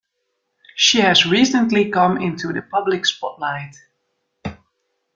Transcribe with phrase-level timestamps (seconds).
[0.75, 3.75] She has recently come into the public spotlight.